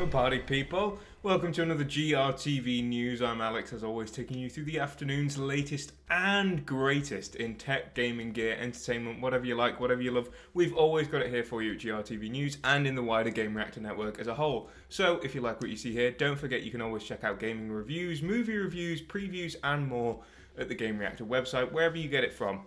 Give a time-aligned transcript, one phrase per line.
[0.00, 0.98] Hello, party people.
[1.22, 3.20] Welcome to another GRTV News.
[3.20, 8.32] I'm Alex, as always, taking you through the afternoon's latest and greatest in tech, gaming
[8.32, 10.30] gear, entertainment, whatever you like, whatever you love.
[10.54, 13.54] We've always got it here for you at GRTV News and in the wider Game
[13.54, 14.70] Reactor network as a whole.
[14.88, 17.38] So, if you like what you see here, don't forget you can always check out
[17.38, 20.22] gaming reviews, movie reviews, previews, and more
[20.56, 22.62] at the Game Reactor website, wherever you get it from.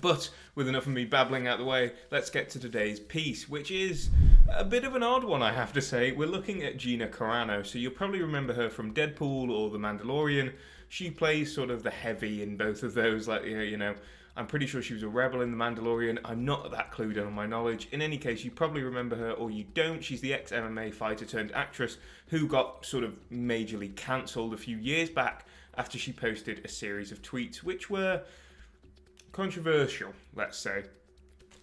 [0.00, 3.70] But with enough of me babbling out the way, let's get to today's piece, which
[3.70, 4.10] is
[4.56, 6.12] a bit of an odd one, I have to say.
[6.12, 10.52] We're looking at Gina Carano, so you'll probably remember her from Deadpool or The Mandalorian.
[10.88, 13.94] She plays sort of the heavy in both of those, like, you know,
[14.36, 16.18] I'm pretty sure she was a rebel in The Mandalorian.
[16.24, 17.88] I'm not that clued in on my knowledge.
[17.92, 20.02] In any case, you probably remember her or you don't.
[20.02, 24.76] She's the ex MMA fighter turned actress who got sort of majorly cancelled a few
[24.78, 28.22] years back after she posted a series of tweets which were
[29.32, 30.84] controversial, let's say.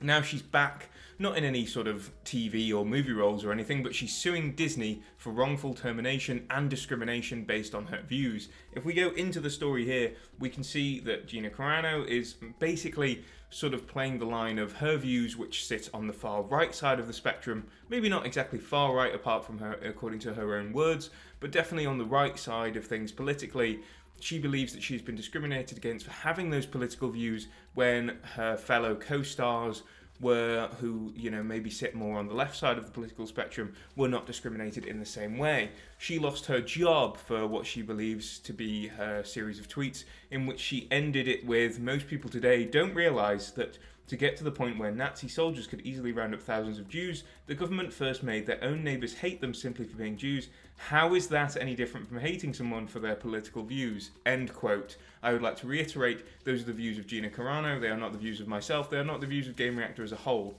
[0.02, 3.96] Now she's back, not in any sort of TV or movie roles or anything, but
[3.96, 8.50] she's suing Disney for wrongful termination and discrimination based on her views.
[8.74, 13.24] If we go into the story here, we can see that Gina Carano is basically
[13.50, 17.00] sort of playing the line of her views, which sit on the far right side
[17.00, 17.66] of the spectrum.
[17.90, 21.10] Maybe not exactly far right, apart from her, according to her own words,
[21.40, 23.80] but definitely on the right side of things politically,
[24.20, 28.96] she believes that she's been discriminated against for having those political views when her fellow
[28.96, 29.84] co-stars
[30.22, 33.74] were who you know maybe sit more on the left side of the political spectrum
[33.96, 35.70] were not discriminated in the same way.
[35.98, 40.46] She lost her job for what she believes to be her series of tweets in
[40.46, 44.52] which she ended it with most people today don't realize that to get to the
[44.52, 48.46] point where Nazi soldiers could easily round up thousands of Jews, the government first made
[48.46, 50.50] their own neighbours hate them simply for being Jews.
[50.78, 54.12] How is that any different from hating someone for their political views?
[54.26, 54.98] End quote.
[55.24, 58.12] I would like to reiterate those are the views of Gina Carano, they are not
[58.12, 60.56] the views of myself, they are not the views of Game Reactor as a whole.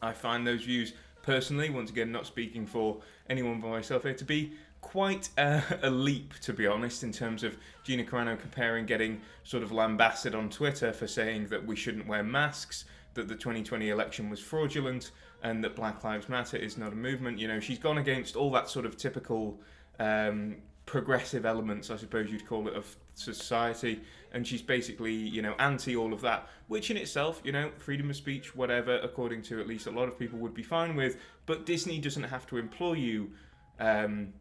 [0.00, 0.92] I find those views
[1.24, 5.90] personally, once again, not speaking for anyone but myself here, to be quite a, a,
[5.90, 10.50] leap, to be honest, in terms of Gina Carano comparing getting sort of lambasted on
[10.50, 12.84] Twitter for saying that we shouldn't wear masks,
[13.14, 17.38] that the 2020 election was fraudulent, and that Black Lives Matter is not a movement.
[17.38, 19.58] You know, she's gone against all that sort of typical
[19.98, 24.00] um, progressive elements, I suppose you'd call it, of society,
[24.34, 28.10] and she's basically, you know, anti all of that, which in itself, you know, freedom
[28.10, 31.16] of speech, whatever, according to at least a lot of people, would be fine with.
[31.46, 33.30] But Disney doesn't have to employ you.
[33.78, 34.34] Um,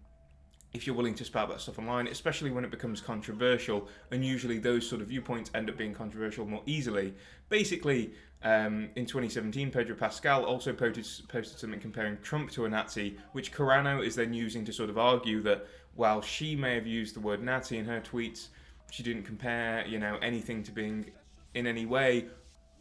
[0.73, 4.57] if you're willing to spout that stuff online, especially when it becomes controversial, and usually
[4.57, 7.13] those sort of viewpoints end up being controversial more easily.
[7.49, 8.11] Basically,
[8.41, 13.53] um, in 2017, Pedro Pascal also posted, posted something comparing Trump to a Nazi, which
[13.53, 17.19] Carano is then using to sort of argue that while she may have used the
[17.19, 18.47] word Nazi in her tweets,
[18.93, 21.11] she didn't compare, you know, anything to being
[21.53, 22.25] in any way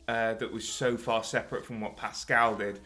[0.09, 2.81] uh, that was so far separate from what Pascal did.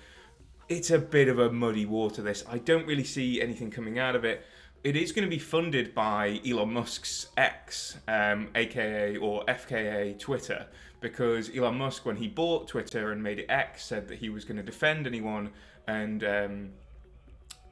[0.68, 2.22] It's a bit of a muddy water.
[2.22, 4.44] This I don't really see anything coming out of it
[4.86, 10.64] it is going to be funded by Elon Musk's X, um, aka or FKA Twitter,
[11.00, 14.44] because Elon Musk, when he bought Twitter and made it X, said that he was
[14.44, 15.50] going to defend anyone
[15.88, 16.70] and um,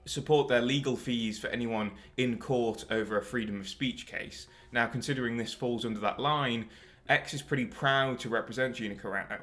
[0.07, 4.47] support their legal fees for anyone in court over a freedom of speech case.
[4.73, 6.67] Now, considering this falls under that line,
[7.09, 9.41] X is pretty proud to represent Gina Carano.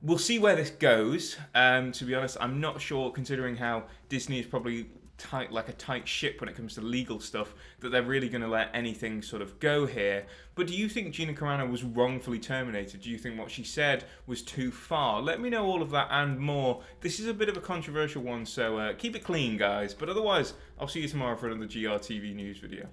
[0.00, 1.36] We'll see where this goes.
[1.54, 4.86] Um, to be honest, I'm not sure, considering how Disney is probably
[5.18, 8.42] tight like a tight ship when it comes to legal stuff that they're really going
[8.42, 10.24] to let anything sort of go here.
[10.54, 13.02] But do you think Gina Carano was wrongfully terminated?
[13.02, 15.20] Do you think what she said was too far?
[15.20, 16.82] Let me know all of that and more.
[17.00, 19.92] This is a bit of a controversial one so uh, keep it clean guys.
[19.92, 22.88] But otherwise I'll see you tomorrow for another GRTV news video